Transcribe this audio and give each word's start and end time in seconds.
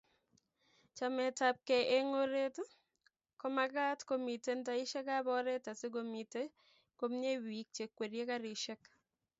chametabgei 0.97 1.83
eng 1.97 2.09
oret 2.23 2.55
komagaat 3.41 3.99
komiten 4.09 4.59
taishekab 4.67 5.25
oret 5.37 5.63
asigomite 5.73 6.43
komnyei 6.99 7.37
biik 7.45 7.67
chekwerie 7.77 8.23
karishek 8.31 8.81